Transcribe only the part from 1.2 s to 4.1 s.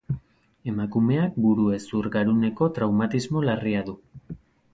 burezur-garuneko traumatismo larria du.